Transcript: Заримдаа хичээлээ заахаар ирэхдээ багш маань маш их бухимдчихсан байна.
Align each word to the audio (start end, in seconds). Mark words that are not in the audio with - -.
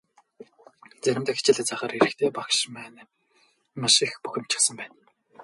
Заримдаа 1.03 1.35
хичээлээ 1.37 1.65
заахаар 1.67 1.93
ирэхдээ 1.97 2.31
багш 2.37 2.57
маань 2.73 2.97
маш 3.81 3.95
их 4.05 4.13
бухимдчихсан 4.23 4.75
байна. 4.79 4.95